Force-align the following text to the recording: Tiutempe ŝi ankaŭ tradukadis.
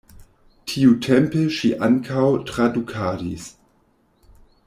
Tiutempe 0.71 1.43
ŝi 1.57 1.69
ankaŭ 1.89 2.25
tradukadis. 2.51 3.47